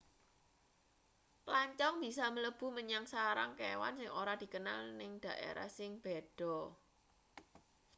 plancong 1.45 1.95
bisa 2.05 2.25
mlebu 2.35 2.67
menyang 2.77 3.05
sarang 3.13 3.51
kewan 3.59 3.93
sing 3.99 4.09
ora 4.21 4.33
dikenal 4.41 4.79
ning 4.99 5.11
daerah 5.25 5.69
sing 5.77 5.91
beda 6.05 6.57